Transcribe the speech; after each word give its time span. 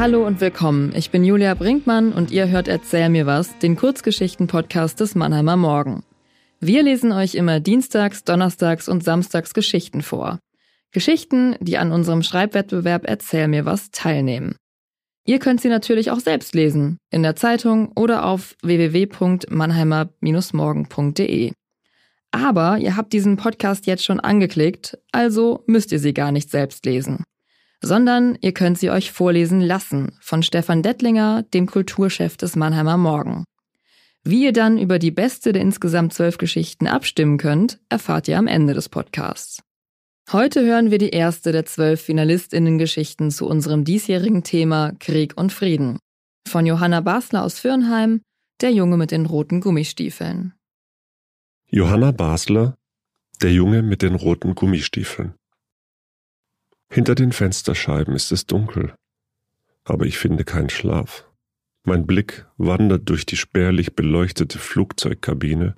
Hallo 0.00 0.26
und 0.26 0.40
willkommen. 0.40 0.92
Ich 0.96 1.10
bin 1.10 1.24
Julia 1.26 1.52
Brinkmann 1.52 2.14
und 2.14 2.30
ihr 2.30 2.48
hört 2.48 2.68
Erzähl 2.68 3.10
mir 3.10 3.26
was, 3.26 3.58
den 3.58 3.76
Kurzgeschichten-Podcast 3.76 4.98
des 4.98 5.14
Mannheimer 5.14 5.58
Morgen. 5.58 6.04
Wir 6.58 6.82
lesen 6.82 7.12
euch 7.12 7.34
immer 7.34 7.60
dienstags, 7.60 8.24
donnerstags 8.24 8.88
und 8.88 9.04
samstags 9.04 9.52
Geschichten 9.52 10.00
vor. 10.00 10.38
Geschichten, 10.90 11.54
die 11.60 11.76
an 11.76 11.92
unserem 11.92 12.22
Schreibwettbewerb 12.22 13.02
Erzähl 13.04 13.46
mir 13.46 13.66
was 13.66 13.90
teilnehmen. 13.90 14.56
Ihr 15.26 15.38
könnt 15.38 15.60
sie 15.60 15.68
natürlich 15.68 16.10
auch 16.10 16.20
selbst 16.20 16.54
lesen, 16.54 16.96
in 17.10 17.22
der 17.22 17.36
Zeitung 17.36 17.92
oder 17.94 18.24
auf 18.24 18.56
www.mannheimer-morgen.de. 18.62 21.52
Aber 22.30 22.78
ihr 22.78 22.96
habt 22.96 23.12
diesen 23.12 23.36
Podcast 23.36 23.84
jetzt 23.84 24.06
schon 24.06 24.18
angeklickt, 24.18 24.96
also 25.12 25.62
müsst 25.66 25.92
ihr 25.92 25.98
sie 25.98 26.14
gar 26.14 26.32
nicht 26.32 26.48
selbst 26.48 26.86
lesen. 26.86 27.22
Sondern 27.82 28.36
ihr 28.40 28.52
könnt 28.52 28.78
sie 28.78 28.90
euch 28.90 29.10
vorlesen 29.10 29.60
lassen 29.60 30.12
von 30.20 30.42
Stefan 30.42 30.82
Dettlinger, 30.82 31.44
dem 31.54 31.66
Kulturchef 31.66 32.36
des 32.36 32.56
Mannheimer 32.56 32.96
Morgen. 32.96 33.44
Wie 34.22 34.44
ihr 34.44 34.52
dann 34.52 34.76
über 34.78 34.98
die 34.98 35.10
beste 35.10 35.52
der 35.52 35.62
insgesamt 35.62 36.12
zwölf 36.12 36.36
Geschichten 36.36 36.86
abstimmen 36.86 37.38
könnt, 37.38 37.80
erfahrt 37.88 38.28
ihr 38.28 38.38
am 38.38 38.46
Ende 38.46 38.74
des 38.74 38.90
Podcasts. 38.90 39.62
Heute 40.30 40.62
hören 40.64 40.90
wir 40.90 40.98
die 40.98 41.08
erste 41.08 41.52
der 41.52 41.64
zwölf 41.64 42.02
Finalistinnen-Geschichten 42.02 43.30
zu 43.30 43.48
unserem 43.48 43.84
diesjährigen 43.84 44.44
Thema 44.44 44.92
Krieg 45.00 45.36
und 45.36 45.52
Frieden. 45.52 45.98
Von 46.46 46.66
Johanna 46.66 47.00
Basler 47.00 47.42
aus 47.42 47.58
Fürnheim, 47.58 48.20
Der 48.60 48.72
Junge 48.72 48.96
mit 48.96 49.10
den 49.10 49.26
roten 49.26 49.60
Gummistiefeln. 49.60 50.52
Johanna 51.66 52.12
Basler, 52.12 52.76
Der 53.42 53.52
Junge 53.52 53.82
mit 53.82 54.02
den 54.02 54.14
roten 54.14 54.54
Gummistiefeln. 54.54 55.34
Hinter 56.92 57.14
den 57.14 57.30
Fensterscheiben 57.30 58.16
ist 58.16 58.32
es 58.32 58.46
dunkel, 58.46 58.94
aber 59.84 60.06
ich 60.06 60.18
finde 60.18 60.44
keinen 60.44 60.70
Schlaf. 60.70 61.30
Mein 61.84 62.04
Blick 62.04 62.46
wandert 62.56 63.08
durch 63.08 63.24
die 63.24 63.36
spärlich 63.36 63.94
beleuchtete 63.94 64.58
Flugzeugkabine 64.58 65.76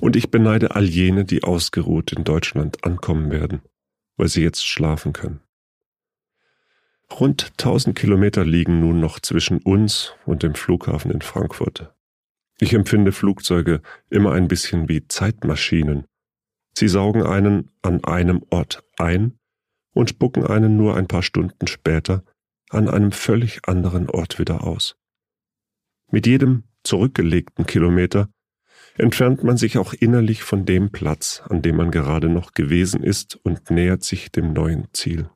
und 0.00 0.16
ich 0.16 0.30
beneide 0.30 0.74
all 0.74 0.84
jene, 0.84 1.26
die 1.26 1.44
ausgeruht 1.44 2.12
in 2.12 2.24
Deutschland 2.24 2.84
ankommen 2.84 3.30
werden, 3.30 3.60
weil 4.16 4.28
sie 4.28 4.42
jetzt 4.42 4.66
schlafen 4.66 5.12
können. 5.12 5.40
Rund 7.12 7.52
1000 7.58 7.94
Kilometer 7.94 8.46
liegen 8.46 8.80
nun 8.80 9.00
noch 9.00 9.20
zwischen 9.20 9.58
uns 9.58 10.14
und 10.24 10.42
dem 10.42 10.54
Flughafen 10.54 11.10
in 11.10 11.20
Frankfurt. 11.20 11.94
Ich 12.58 12.72
empfinde 12.72 13.12
Flugzeuge 13.12 13.82
immer 14.08 14.32
ein 14.32 14.48
bisschen 14.48 14.88
wie 14.88 15.06
Zeitmaschinen. 15.06 16.06
Sie 16.76 16.88
saugen 16.88 17.24
einen 17.24 17.70
an 17.82 18.02
einem 18.04 18.42
Ort 18.48 18.82
ein 18.96 19.38
und 19.94 20.10
spucken 20.10 20.46
einen 20.46 20.76
nur 20.76 20.96
ein 20.96 21.08
paar 21.08 21.22
Stunden 21.22 21.66
später 21.66 22.24
an 22.70 22.88
einem 22.88 23.12
völlig 23.12 23.66
anderen 23.66 24.10
Ort 24.10 24.38
wieder 24.38 24.64
aus. 24.64 24.96
Mit 26.10 26.26
jedem 26.26 26.64
zurückgelegten 26.82 27.66
Kilometer 27.66 28.28
entfernt 28.96 29.42
man 29.42 29.56
sich 29.56 29.78
auch 29.78 29.92
innerlich 29.92 30.42
von 30.42 30.64
dem 30.66 30.90
Platz, 30.90 31.42
an 31.48 31.62
dem 31.62 31.76
man 31.76 31.90
gerade 31.90 32.28
noch 32.28 32.52
gewesen 32.52 33.02
ist 33.02 33.36
und 33.36 33.70
nähert 33.70 34.04
sich 34.04 34.30
dem 34.30 34.52
neuen 34.52 34.88
Ziel. 34.92 35.30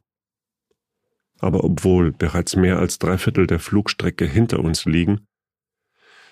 Aber 1.40 1.64
obwohl 1.64 2.12
bereits 2.12 2.56
mehr 2.56 2.78
als 2.78 2.98
drei 2.98 3.16
Viertel 3.18 3.46
der 3.46 3.60
Flugstrecke 3.60 4.24
hinter 4.24 4.60
uns 4.60 4.84
liegen, 4.84 5.26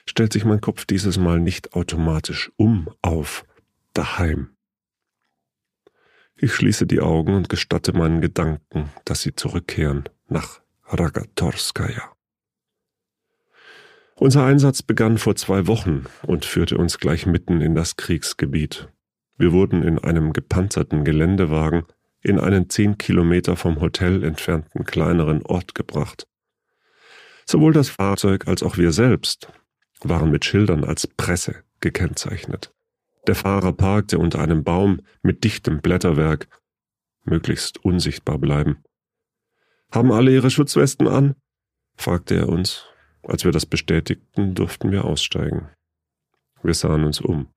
stellt 0.09 0.33
sich 0.33 0.45
mein 0.45 0.61
Kopf 0.61 0.85
dieses 0.85 1.19
Mal 1.19 1.41
nicht 1.41 1.75
automatisch 1.75 2.53
um 2.57 2.89
auf 3.03 3.45
daheim. 3.93 4.56
Ich 6.39 6.55
schließe 6.55 6.87
die 6.87 7.01
Augen 7.01 7.35
und 7.35 7.49
gestatte 7.49 7.95
meinen 7.95 8.21
Gedanken, 8.21 8.91
dass 9.07 9.23
sie 9.23 9.35
zurückkehren 9.35 10.05
nach 10.29 10.61
Ragatorskaya. 10.85 12.13
Unser 14.17 14.45
Einsatz 14.45 14.83
begann 14.83 15.19
vor 15.19 15.37
zwei 15.37 15.67
Wochen 15.67 16.05
und 16.23 16.45
führte 16.45 16.77
uns 16.77 16.99
gleich 16.99 17.27
mitten 17.27 17.61
in 17.61 17.75
das 17.75 17.97
Kriegsgebiet. 17.97 18.89
Wir 19.39 19.53
wurden 19.53 19.83
in 19.83 19.99
einem 19.99 20.33
gepanzerten 20.33 21.05
Geländewagen 21.05 21.85
in 22.23 22.39
einen 22.39 22.69
zehn 22.69 22.99
Kilometer 22.99 23.57
vom 23.57 23.81
Hotel 23.81 24.23
entfernten 24.25 24.85
kleineren 24.85 25.43
Ort 25.43 25.75
gebracht. 25.75 26.27
Sowohl 27.47 27.73
das 27.73 27.89
Fahrzeug 27.89 28.47
als 28.49 28.63
auch 28.63 28.77
wir 28.77 28.93
selbst 28.93 29.53
waren 30.03 30.31
mit 30.31 30.45
Schildern 30.45 30.85
als 30.85 31.07
Presse 31.07 31.63
gekennzeichnet. 31.81 32.75
Der 33.27 33.35
Fahrer 33.35 33.73
parkte 33.73 34.19
unter 34.19 34.41
einem 34.41 34.65
Baum 34.65 35.01
mit 35.23 35.45
dichtem 35.45 35.81
Blätterwerk, 35.81 36.49
möglichst 37.25 37.85
unsichtbar 37.85 38.39
bleiben. 38.39 38.85
Haben 39.93 40.13
alle 40.13 40.33
ihre 40.33 40.51
Schutzwesten 40.51 41.09
an? 41.09 41.35
fragte 41.97 42.37
er 42.37 42.49
uns 42.49 42.85
als 43.29 43.45
wir 43.45 43.53
das 43.53 43.67
bestätigten, 43.67 44.55
durften 44.55 44.93
wir 44.93 45.05
aussteigen. 45.05 45.69
Wir 46.63 46.75
sahen 46.75 47.05
uns 47.05 47.21
um. 47.21 47.49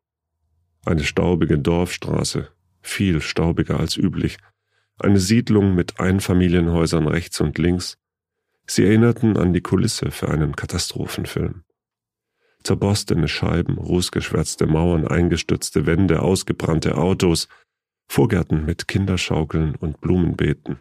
Eine 0.85 1.03
staubige 1.03 1.59
Dorfstraße, 1.59 2.49
viel 2.81 3.21
staubiger 3.21 3.79
als 3.79 3.97
üblich, 3.97 4.37
eine 4.97 5.19
Siedlung 5.19 5.75
mit 5.75 5.99
Einfamilienhäusern 5.99 7.07
rechts 7.07 7.39
und 7.41 7.57
links. 7.57 7.97
Sie 8.65 8.85
erinnerten 8.85 9.37
an 9.37 9.53
die 9.53 9.61
Kulisse 9.61 10.11
für 10.11 10.29
einen 10.29 10.55
Katastrophenfilm. 10.55 11.63
Zerborstene 12.63 13.27
Scheiben, 13.27 13.77
rußgeschwärzte 13.77 14.67
Mauern, 14.67 15.07
eingestürzte 15.07 15.85
Wände, 15.85 16.21
ausgebrannte 16.21 16.97
Autos, 16.97 17.47
Vorgärten 18.07 18.65
mit 18.65 18.87
Kinderschaukeln 18.87 19.75
und 19.75 20.01
Blumenbeeten, 20.01 20.79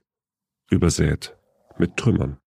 übersät 0.70 1.36
mit 1.78 1.96
Trümmern. 1.96 2.38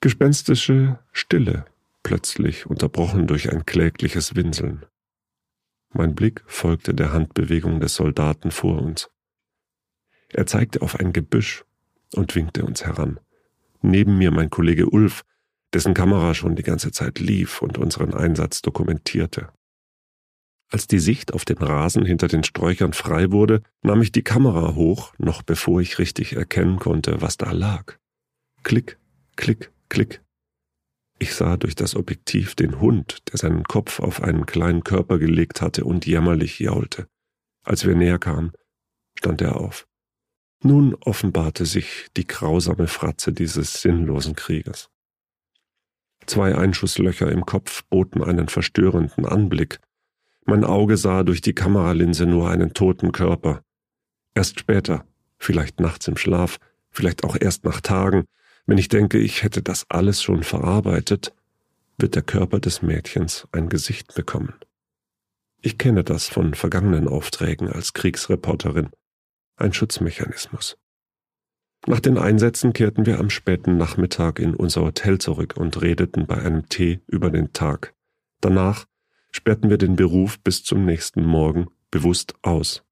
Gespenstische 0.00 0.98
Stille, 1.12 1.66
plötzlich 2.02 2.66
unterbrochen 2.66 3.26
durch 3.26 3.52
ein 3.52 3.64
klägliches 3.66 4.34
Winseln. 4.34 4.84
Mein 5.92 6.14
Blick 6.14 6.42
folgte 6.46 6.94
der 6.94 7.12
Handbewegung 7.12 7.78
des 7.78 7.94
Soldaten 7.94 8.50
vor 8.50 8.80
uns. 8.80 9.10
Er 10.28 10.46
zeigte 10.46 10.80
auf 10.80 10.98
ein 10.98 11.12
Gebüsch 11.12 11.64
und 12.14 12.34
winkte 12.34 12.64
uns 12.64 12.84
heran. 12.84 13.20
Neben 13.82 14.16
mir 14.16 14.30
mein 14.30 14.48
Kollege 14.48 14.88
Ulf, 14.88 15.22
dessen 15.74 15.94
Kamera 15.94 16.34
schon 16.34 16.56
die 16.56 16.62
ganze 16.62 16.92
Zeit 16.92 17.18
lief 17.18 17.62
und 17.62 17.78
unseren 17.78 18.14
Einsatz 18.14 18.62
dokumentierte. 18.62 19.48
Als 20.70 20.86
die 20.86 21.00
Sicht 21.00 21.34
auf 21.34 21.44
den 21.44 21.58
Rasen 21.58 22.04
hinter 22.04 22.28
den 22.28 22.44
Sträuchern 22.44 22.94
frei 22.94 23.30
wurde, 23.30 23.62
nahm 23.82 24.00
ich 24.00 24.12
die 24.12 24.22
Kamera 24.22 24.74
hoch, 24.74 25.12
noch 25.18 25.42
bevor 25.42 25.80
ich 25.80 25.98
richtig 25.98 26.34
erkennen 26.34 26.78
konnte, 26.78 27.20
was 27.20 27.36
da 27.36 27.52
lag. 27.52 27.98
Klick, 28.62 28.98
klick, 29.36 29.72
Klick. 29.92 30.22
Ich 31.18 31.34
sah 31.34 31.58
durch 31.58 31.74
das 31.74 31.94
Objektiv 31.94 32.54
den 32.54 32.80
Hund, 32.80 33.18
der 33.30 33.36
seinen 33.36 33.62
Kopf 33.64 34.00
auf 34.00 34.22
einen 34.22 34.46
kleinen 34.46 34.84
Körper 34.84 35.18
gelegt 35.18 35.60
hatte 35.60 35.84
und 35.84 36.06
jämmerlich 36.06 36.60
jaulte. 36.60 37.08
Als 37.62 37.84
wir 37.84 37.94
näher 37.94 38.18
kamen, 38.18 38.52
stand 39.18 39.42
er 39.42 39.60
auf. 39.60 39.86
Nun 40.62 40.94
offenbarte 40.94 41.66
sich 41.66 42.06
die 42.16 42.26
grausame 42.26 42.86
Fratze 42.86 43.34
dieses 43.34 43.82
sinnlosen 43.82 44.34
Krieges. 44.34 44.88
Zwei 46.32 46.56
Einschusslöcher 46.56 47.30
im 47.30 47.44
Kopf 47.44 47.84
boten 47.90 48.24
einen 48.24 48.48
verstörenden 48.48 49.26
Anblick. 49.26 49.80
Mein 50.46 50.64
Auge 50.64 50.96
sah 50.96 51.24
durch 51.24 51.42
die 51.42 51.52
Kameralinse 51.52 52.24
nur 52.24 52.48
einen 52.48 52.72
toten 52.72 53.12
Körper. 53.12 53.62
Erst 54.34 54.58
später, 54.58 55.04
vielleicht 55.36 55.78
nachts 55.78 56.08
im 56.08 56.16
Schlaf, 56.16 56.56
vielleicht 56.90 57.22
auch 57.24 57.36
erst 57.38 57.66
nach 57.66 57.82
Tagen, 57.82 58.24
wenn 58.64 58.78
ich 58.78 58.88
denke, 58.88 59.18
ich 59.18 59.42
hätte 59.42 59.60
das 59.60 59.84
alles 59.90 60.22
schon 60.22 60.42
verarbeitet, 60.42 61.34
wird 61.98 62.14
der 62.14 62.22
Körper 62.22 62.60
des 62.60 62.80
Mädchens 62.80 63.46
ein 63.52 63.68
Gesicht 63.68 64.14
bekommen. 64.14 64.54
Ich 65.60 65.76
kenne 65.76 66.02
das 66.02 66.28
von 66.28 66.54
vergangenen 66.54 67.08
Aufträgen 67.08 67.68
als 67.68 67.92
Kriegsreporterin. 67.92 68.88
Ein 69.56 69.74
Schutzmechanismus. 69.74 70.78
Nach 71.86 72.00
den 72.00 72.16
Einsätzen 72.16 72.72
kehrten 72.72 73.06
wir 73.06 73.18
am 73.18 73.28
späten 73.28 73.76
Nachmittag 73.76 74.38
in 74.38 74.54
unser 74.54 74.82
Hotel 74.82 75.18
zurück 75.18 75.54
und 75.56 75.82
redeten 75.82 76.26
bei 76.26 76.38
einem 76.38 76.68
Tee 76.68 77.00
über 77.08 77.30
den 77.30 77.52
Tag. 77.52 77.94
Danach 78.40 78.86
sperrten 79.32 79.68
wir 79.68 79.78
den 79.78 79.96
Beruf 79.96 80.38
bis 80.40 80.62
zum 80.62 80.84
nächsten 80.84 81.24
Morgen 81.24 81.68
bewusst 81.90 82.34
aus. 82.42 82.84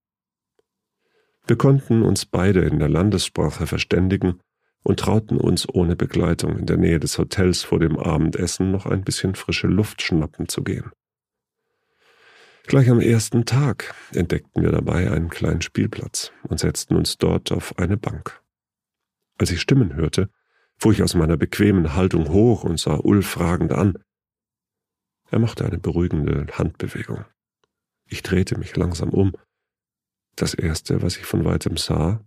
Wir 1.47 1.57
konnten 1.57 2.03
uns 2.03 2.27
beide 2.27 2.61
in 2.61 2.79
der 2.79 2.89
Landessprache 2.89 3.67
verständigen 3.67 4.41
und 4.83 5.01
trauten 5.01 5.39
uns 5.39 5.69
ohne 5.69 5.95
Begleitung 5.95 6.59
in 6.59 6.67
der 6.67 6.77
Nähe 6.77 6.99
des 6.99 7.19
Hotels 7.19 7.63
vor 7.63 7.79
dem 7.79 7.99
Abendessen 7.99 8.73
noch 8.73 8.87
ein 8.87 9.03
bisschen 9.03 9.35
frische 9.35 9.67
Luft 9.67 10.03
schnappen 10.03 10.49
zu 10.49 10.65
gehen. 10.65 10.91
Gleich 12.67 12.91
am 12.91 13.01
ersten 13.01 13.45
Tag 13.45 13.95
entdeckten 14.13 14.63
wir 14.63 14.71
dabei 14.71 15.11
einen 15.11 15.29
kleinen 15.29 15.61
Spielplatz 15.61 16.33
und 16.49 16.61
setzten 16.61 16.97
uns 16.97 17.19
dort 17.19 17.53
auf 17.53 17.79
eine 17.79 17.97
Bank. 17.97 18.41
Als 19.41 19.51
ich 19.51 19.63
Stimmen 19.63 19.95
hörte, 19.95 20.29
fuhr 20.77 20.93
ich 20.93 21.03
aus 21.03 21.15
meiner 21.15 21.39
bequemen 21.39 21.95
Haltung 21.95 22.29
hoch 22.29 22.63
und 22.63 22.79
sah 22.79 22.97
Ulf 22.97 23.27
fragend 23.27 23.73
an. 23.73 23.95
Er 25.31 25.39
machte 25.39 25.65
eine 25.65 25.79
beruhigende 25.79 26.47
Handbewegung. 26.59 27.25
Ich 28.05 28.23
drehte 28.23 28.59
mich 28.59 28.77
langsam 28.77 29.09
um. 29.09 29.33
Das 30.37 30.53
erste, 30.53 31.01
was 31.01 31.17
ich 31.17 31.25
von 31.25 31.47
weitem 31.47 31.79
sah, 31.79 32.23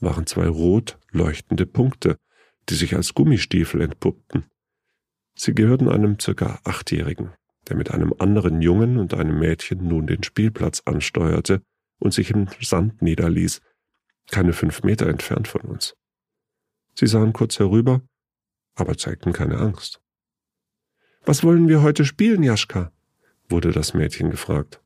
waren 0.00 0.26
zwei 0.26 0.48
rot 0.48 0.98
leuchtende 1.12 1.64
Punkte, 1.64 2.18
die 2.68 2.74
sich 2.74 2.96
als 2.96 3.14
Gummistiefel 3.14 3.80
entpuppten. 3.80 4.44
Sie 5.36 5.54
gehörten 5.54 5.88
einem 5.88 6.18
circa 6.18 6.58
Achtjährigen, 6.64 7.30
der 7.68 7.76
mit 7.76 7.92
einem 7.92 8.12
anderen 8.18 8.62
Jungen 8.62 8.98
und 8.98 9.14
einem 9.14 9.38
Mädchen 9.38 9.86
nun 9.86 10.08
den 10.08 10.24
Spielplatz 10.24 10.82
ansteuerte 10.86 11.62
und 12.00 12.12
sich 12.12 12.32
im 12.32 12.48
Sand 12.60 13.00
niederließ, 13.00 13.60
keine 14.32 14.52
fünf 14.52 14.82
Meter 14.82 15.06
entfernt 15.06 15.46
von 15.46 15.60
uns. 15.60 15.94
Sie 16.94 17.06
sahen 17.06 17.32
kurz 17.32 17.58
herüber, 17.58 18.02
aber 18.74 18.96
zeigten 18.96 19.32
keine 19.32 19.58
Angst. 19.58 20.00
Was 21.24 21.44
wollen 21.44 21.68
wir 21.68 21.82
heute 21.82 22.04
spielen, 22.04 22.42
Jaschka? 22.42 22.92
wurde 23.48 23.70
das 23.70 23.94
Mädchen 23.94 24.30
gefragt. 24.30 24.80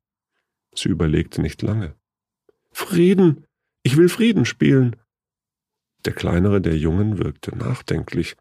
Sie 0.75 0.89
überlegte 0.89 1.41
nicht 1.41 1.63
lange. 1.63 1.95
Frieden. 2.73 3.47
Ich 3.83 3.97
will 3.97 4.09
Frieden 4.09 4.45
spielen. 4.45 4.97
Der 6.05 6.13
kleinere 6.13 6.61
der 6.61 6.77
Jungen 6.77 7.19
wirkte 7.19 7.57
nachdenklich. 7.57 8.37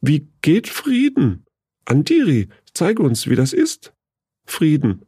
Wie 0.00 0.28
geht 0.42 0.68
Frieden? 0.68 1.46
Andiri, 1.86 2.48
zeige 2.72 3.02
uns, 3.02 3.28
wie 3.28 3.34
das 3.34 3.52
ist. 3.52 3.92
Frieden. 4.44 5.06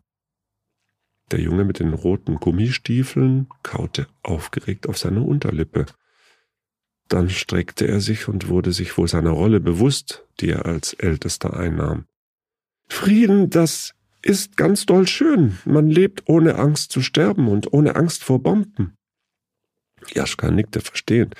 Der 1.30 1.40
Junge 1.40 1.64
mit 1.64 1.78
den 1.78 1.92
roten 1.92 2.36
Gummistiefeln 2.36 3.48
kaute 3.62 4.06
aufgeregt 4.22 4.88
auf 4.88 4.98
seine 4.98 5.22
Unterlippe. 5.22 5.86
Dann 7.08 7.28
streckte 7.28 7.86
er 7.86 8.00
sich 8.00 8.28
und 8.28 8.48
wurde 8.48 8.72
sich 8.72 8.96
wohl 8.96 9.08
seiner 9.08 9.30
Rolle 9.30 9.60
bewusst, 9.60 10.26
die 10.40 10.50
er 10.50 10.66
als 10.66 10.94
Ältester 10.94 11.54
einnahm. 11.54 12.06
Frieden, 12.88 13.50
das 13.50 13.94
ist 14.22 14.56
ganz 14.56 14.86
doll 14.86 15.06
schön. 15.06 15.58
Man 15.64 15.88
lebt 15.88 16.22
ohne 16.26 16.56
Angst 16.56 16.92
zu 16.92 17.02
sterben 17.02 17.48
und 17.48 17.72
ohne 17.72 17.96
Angst 17.96 18.22
vor 18.24 18.42
Bomben. 18.42 18.96
Jaschka 20.14 20.50
nickte 20.50 20.80
verstehend. 20.80 21.34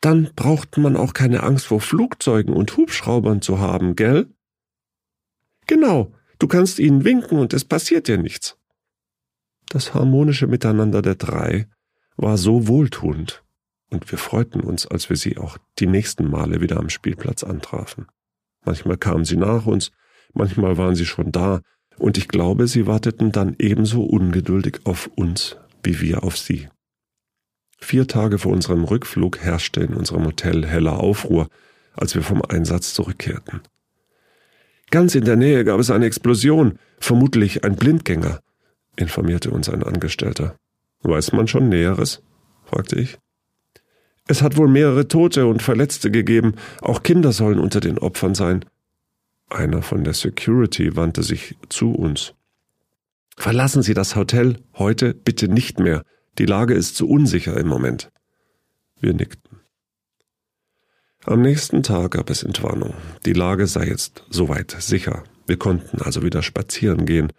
Dann 0.00 0.30
braucht 0.34 0.78
man 0.78 0.96
auch 0.96 1.14
keine 1.14 1.42
Angst 1.42 1.66
vor 1.66 1.80
Flugzeugen 1.80 2.54
und 2.54 2.76
Hubschraubern 2.76 3.40
zu 3.40 3.60
haben, 3.60 3.94
gell? 3.94 4.28
Genau, 5.66 6.12
du 6.38 6.48
kannst 6.48 6.78
ihnen 6.78 7.04
winken 7.04 7.38
und 7.38 7.52
es 7.52 7.64
passiert 7.64 8.08
dir 8.08 8.18
nichts. 8.18 8.58
Das 9.68 9.94
harmonische 9.94 10.48
Miteinander 10.48 11.02
der 11.02 11.14
drei 11.14 11.68
war 12.16 12.36
so 12.36 12.66
wohltuend, 12.66 13.41
und 13.92 14.10
wir 14.10 14.18
freuten 14.18 14.60
uns, 14.60 14.86
als 14.86 15.08
wir 15.08 15.16
sie 15.16 15.38
auch 15.38 15.58
die 15.78 15.86
nächsten 15.86 16.30
Male 16.30 16.60
wieder 16.60 16.78
am 16.78 16.88
Spielplatz 16.88 17.44
antrafen. 17.44 18.06
Manchmal 18.64 18.96
kamen 18.96 19.24
sie 19.24 19.36
nach 19.36 19.66
uns, 19.66 19.92
manchmal 20.32 20.78
waren 20.78 20.94
sie 20.94 21.06
schon 21.06 21.30
da, 21.32 21.60
und 21.98 22.16
ich 22.16 22.28
glaube, 22.28 22.68
sie 22.68 22.86
warteten 22.86 23.32
dann 23.32 23.54
ebenso 23.58 24.02
ungeduldig 24.02 24.80
auf 24.84 25.10
uns 25.14 25.56
wie 25.82 26.00
wir 26.00 26.24
auf 26.24 26.36
sie. 26.36 26.68
Vier 27.78 28.06
Tage 28.06 28.38
vor 28.38 28.52
unserem 28.52 28.84
Rückflug 28.84 29.38
herrschte 29.38 29.80
in 29.80 29.94
unserem 29.94 30.24
Hotel 30.24 30.64
heller 30.66 31.00
Aufruhr, 31.00 31.48
als 31.94 32.14
wir 32.14 32.22
vom 32.22 32.42
Einsatz 32.42 32.94
zurückkehrten. 32.94 33.60
Ganz 34.90 35.14
in 35.14 35.24
der 35.24 35.36
Nähe 35.36 35.64
gab 35.64 35.80
es 35.80 35.90
eine 35.90 36.06
Explosion, 36.06 36.78
vermutlich 36.98 37.64
ein 37.64 37.76
Blindgänger, 37.76 38.40
informierte 38.96 39.50
uns 39.50 39.68
ein 39.68 39.82
Angestellter. 39.82 40.54
Weiß 41.02 41.32
man 41.32 41.48
schon 41.48 41.68
Näheres? 41.68 42.22
fragte 42.64 43.00
ich. 43.00 43.18
Es 44.28 44.42
hat 44.42 44.56
wohl 44.56 44.68
mehrere 44.68 45.08
Tote 45.08 45.46
und 45.46 45.62
Verletzte 45.62 46.10
gegeben, 46.10 46.54
auch 46.80 47.02
Kinder 47.02 47.32
sollen 47.32 47.58
unter 47.58 47.80
den 47.80 47.98
Opfern 47.98 48.34
sein, 48.34 48.64
einer 49.52 49.82
von 49.82 50.02
der 50.02 50.14
Security 50.14 50.96
wandte 50.96 51.22
sich 51.22 51.56
zu 51.68 51.92
uns. 51.92 52.32
Verlassen 53.36 53.82
Sie 53.82 53.92
das 53.92 54.16
Hotel 54.16 54.56
heute 54.78 55.12
bitte 55.12 55.48
nicht 55.48 55.78
mehr. 55.78 56.04
Die 56.38 56.46
Lage 56.46 56.72
ist 56.72 56.96
zu 56.96 57.06
unsicher 57.06 57.58
im 57.58 57.68
Moment. 57.68 58.10
Wir 58.98 59.12
nickten. 59.12 59.60
Am 61.24 61.42
nächsten 61.42 61.82
Tag 61.82 62.12
gab 62.12 62.30
es 62.30 62.42
Entwarnung. 62.42 62.94
Die 63.26 63.34
Lage 63.34 63.66
sei 63.66 63.86
jetzt 63.86 64.24
soweit 64.30 64.70
sicher. 64.80 65.22
Wir 65.46 65.58
konnten 65.58 66.00
also 66.00 66.22
wieder 66.22 66.42
spazieren 66.42 67.04
gehen. 67.04 67.30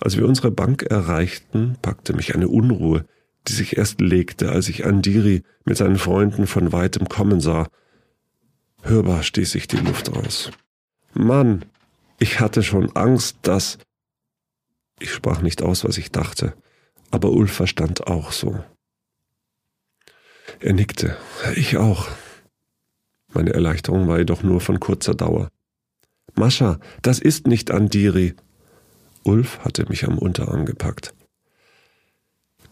Als 0.00 0.18
wir 0.18 0.28
unsere 0.28 0.50
Bank 0.50 0.82
erreichten, 0.82 1.76
packte 1.80 2.12
mich 2.12 2.34
eine 2.34 2.48
Unruhe, 2.48 3.06
die 3.48 3.52
sich 3.52 3.76
erst 3.76 4.00
legte, 4.00 4.50
als 4.50 4.68
ich 4.68 4.84
Andiri 4.84 5.42
mit 5.64 5.76
seinen 5.76 5.98
Freunden 5.98 6.46
von 6.46 6.72
weitem 6.72 7.08
kommen 7.08 7.40
sah. 7.40 7.68
Hörbar 8.82 9.22
stieß 9.22 9.54
ich 9.54 9.68
die 9.68 9.76
Luft 9.76 10.10
aus. 10.10 10.50
Mann, 11.14 11.64
ich 12.18 12.40
hatte 12.40 12.62
schon 12.62 12.94
Angst, 12.96 13.36
dass. 13.42 13.78
Ich 14.98 15.12
sprach 15.12 15.42
nicht 15.42 15.62
aus, 15.62 15.84
was 15.84 15.98
ich 15.98 16.12
dachte, 16.12 16.54
aber 17.10 17.30
Ulf 17.30 17.52
verstand 17.52 18.06
auch 18.06 18.32
so. 18.32 18.62
Er 20.60 20.72
nickte, 20.72 21.16
ich 21.56 21.76
auch. 21.76 22.08
Meine 23.32 23.52
Erleichterung 23.52 24.08
war 24.08 24.18
jedoch 24.18 24.42
nur 24.42 24.60
von 24.60 24.78
kurzer 24.78 25.14
Dauer. 25.14 25.48
Mascha, 26.34 26.78
das 27.02 27.18
ist 27.18 27.46
nicht 27.46 27.70
Andiri. 27.70 28.34
Ulf 29.24 29.60
hatte 29.60 29.88
mich 29.88 30.04
am 30.04 30.18
Unterarm 30.18 30.66
gepackt. 30.66 31.14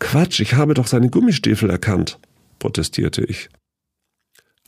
Quatsch, 0.01 0.41
ich 0.41 0.55
habe 0.55 0.75
doch 0.75 0.89
seine 0.89 1.11
Gummistiefel 1.11 1.71
erkannt, 1.71 2.19
protestierte 2.59 3.23
ich. 3.23 3.49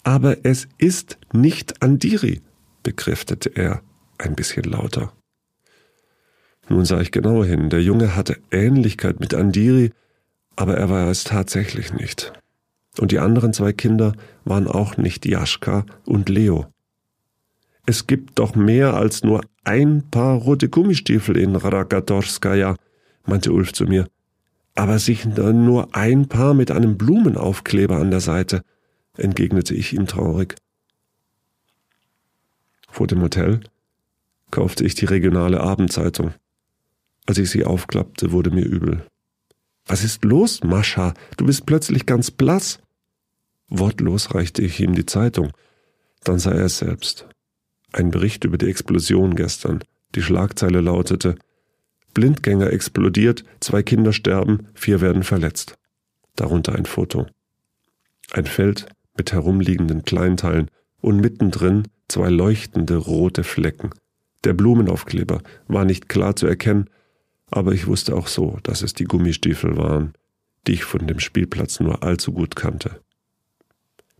Aber 0.05 0.45
es 0.45 0.69
ist 0.79 1.19
nicht 1.33 1.83
Andiri, 1.83 2.41
bekräftigte 2.85 3.51
er 3.57 3.83
ein 4.19 4.37
bisschen 4.37 4.65
lauter. 4.65 5.13
Nun 6.69 6.85
sah 6.85 7.01
ich 7.01 7.11
genau 7.11 7.45
hin. 7.45 7.71
Der 7.71 7.83
Junge 7.83 8.15
hatte 8.15 8.39
Ähnlichkeit 8.51 9.21
mit 9.21 9.35
Andiri, 9.35 9.91
aber 10.55 10.77
er 10.77 10.89
war 10.91 11.09
es 11.09 11.25
tatsächlich 11.25 11.93
nicht. 11.93 12.33
Und 12.99 13.11
die 13.11 13.19
anderen 13.19 13.53
zwei 13.53 13.73
Kinder 13.73 14.13
waren 14.45 14.69
auch 14.69 14.97
nicht 14.97 15.27
Jaschka 15.27 15.87
und 16.05 16.29
Leo. 16.29 16.67
Es 17.87 18.07
gibt 18.07 18.39
doch 18.39 18.55
mehr 18.55 18.95
als 18.95 19.25
nur 19.25 19.41
ein 19.65 20.09
paar 20.11 20.37
rote 20.37 20.69
Gummistiefel 20.69 21.37
in 21.37 21.57
Ragatorskaya, 21.57 22.77
meinte 23.27 23.53
Ulf 23.53 23.73
zu 23.73 23.87
mir. 23.87 24.07
Aber 24.75 24.99
sich 24.99 25.27
nur 25.27 25.95
ein 25.95 26.29
Paar 26.29 26.55
mit 26.55 26.71
einem 26.71 26.97
Blumenaufkleber 26.97 27.97
an 27.97 28.11
der 28.11 28.21
Seite, 28.21 28.63
entgegnete 29.17 29.75
ich 29.75 29.93
ihm 29.93 30.07
traurig. 30.07 30.55
Vor 32.89 33.07
dem 33.07 33.23
Hotel 33.23 33.61
kaufte 34.51 34.85
ich 34.85 34.95
die 34.95 35.07
regionale 35.07 35.61
Abendzeitung. 35.61 36.35
Als 37.27 37.39
ich 37.39 37.51
sie 37.51 37.65
aufklappte, 37.65 38.33
wurde 38.33 38.51
mir 38.51 38.65
übel. 38.65 39.07
Was 39.87 40.05
ist 40.05 40.25
los, 40.25 40.63
Mascha? 40.63 41.15
Du 41.37 41.47
bist 41.47 41.67
plötzlich 41.67 42.07
ganz 42.07 42.31
blass. 42.31 42.79
Wortlos 43.69 44.35
reichte 44.35 44.63
ich 44.63 44.81
ihm 44.81 44.95
die 44.95 45.07
Zeitung. 45.07 45.53
Dann 46.25 46.39
sah 46.39 46.53
er 46.53 46.67
es 46.67 46.79
selbst. 46.79 47.27
Ein 47.93 48.11
Bericht 48.11 48.45
über 48.45 48.59
die 48.59 48.69
Explosion 48.69 49.35
gestern. 49.35 49.83
Die 50.15 50.23
Schlagzeile 50.23 50.81
lautete 50.81 51.37
Blindgänger 52.15 52.73
explodiert, 52.73 53.45
zwei 53.61 53.83
Kinder 53.83 54.13
sterben, 54.13 54.69
vier 54.75 55.01
werden 55.01 55.23
verletzt. 55.23 55.77
Darunter 56.37 56.75
ein 56.75 56.87
Foto. 56.87 57.27
Ein 58.33 58.47
Feld 58.47 58.87
mit 59.17 59.33
herumliegenden 59.33 60.05
Kleinteilen 60.05 60.71
und 61.01 61.21
mittendrin 61.21 61.89
zwei 62.09 62.29
leuchtende 62.29 62.97
rote 62.97 63.45
Flecken. 63.45 63.91
Der 64.45 64.55
Blumenaufkleber 64.55 65.43
war 65.69 65.85
nicht 65.85 66.09
klar 66.09 66.37
zu 66.37 66.47
erkennen, 66.47 66.89
aber 67.51 67.73
ich 67.73 67.87
wusste 67.87 68.17
auch 68.17 68.27
so, 68.27 68.59
dass 68.63 68.83
es 68.83 68.95
die 68.95 69.05
Gummistiefel 69.05 69.77
waren, 69.77 70.15
die 70.67 70.73
ich 70.73 70.85
von 70.85 71.07
dem 71.07 71.21
Spielplatz 71.21 71.81
nur 71.81 72.03
allzu 72.03 72.33
gut 72.33 72.57
kannte. 72.57 73.01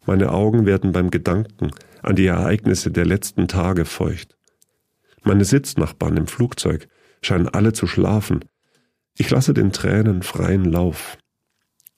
Meine 0.05 0.33
Augen 0.33 0.67
werden 0.67 0.93
beim 0.93 1.11
Gedanken 1.11 1.71
an 2.03 2.17
die 2.17 2.27
Ereignisse 2.27 2.91
der 2.91 3.07
letzten 3.07 3.49
Tage 3.49 3.85
feucht. 3.85 4.37
Meine 5.23 5.45
Sitznachbarn 5.45 6.17
im 6.17 6.27
Flugzeug 6.27 6.89
scheinen 7.23 7.49
alle 7.49 7.73
zu 7.73 7.87
schlafen. 7.87 8.45
Ich 9.17 9.31
lasse 9.31 9.55
den 9.55 9.73
Tränen 9.73 10.23
freien 10.23 10.65
Lauf. 10.65 11.17